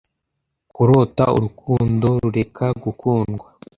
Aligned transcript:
kurota 0.73 1.23
urukundo 1.37 2.07
rureka 2.23 2.65
gukundwa 2.83 3.47